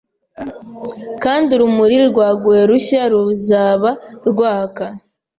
[1.23, 3.91] Kandi urumuri rwaguye rushya ruzaba
[4.29, 4.83] rwaka